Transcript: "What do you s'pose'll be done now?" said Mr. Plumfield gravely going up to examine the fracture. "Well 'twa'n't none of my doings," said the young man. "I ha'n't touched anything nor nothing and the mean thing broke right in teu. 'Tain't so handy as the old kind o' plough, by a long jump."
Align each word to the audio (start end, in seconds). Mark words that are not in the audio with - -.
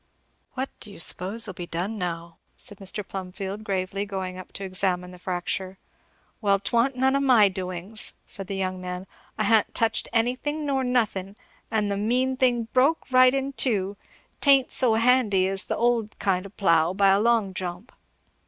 "What 0.55 0.71
do 0.79 0.91
you 0.91 0.97
s'pose'll 0.99 1.53
be 1.53 1.67
done 1.67 1.95
now?" 1.99 2.39
said 2.57 2.79
Mr. 2.79 3.07
Plumfield 3.07 3.63
gravely 3.63 4.03
going 4.03 4.35
up 4.35 4.51
to 4.53 4.63
examine 4.63 5.11
the 5.11 5.19
fracture. 5.19 5.77
"Well 6.41 6.57
'twa'n't 6.59 6.95
none 6.95 7.15
of 7.15 7.21
my 7.21 7.49
doings," 7.49 8.13
said 8.25 8.47
the 8.47 8.55
young 8.55 8.81
man. 8.81 9.05
"I 9.37 9.43
ha'n't 9.43 9.75
touched 9.75 10.09
anything 10.11 10.65
nor 10.65 10.83
nothing 10.83 11.35
and 11.69 11.91
the 11.91 11.97
mean 11.97 12.35
thing 12.35 12.63
broke 12.73 13.11
right 13.11 13.31
in 13.31 13.53
teu. 13.53 13.95
'Tain't 14.39 14.71
so 14.71 14.95
handy 14.95 15.47
as 15.47 15.65
the 15.65 15.77
old 15.77 16.17
kind 16.17 16.47
o' 16.47 16.49
plough, 16.49 16.95
by 16.95 17.09
a 17.09 17.19
long 17.19 17.53
jump." 17.53 17.91